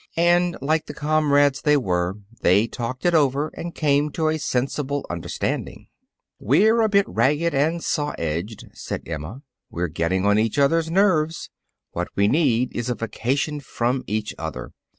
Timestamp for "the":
0.87-0.95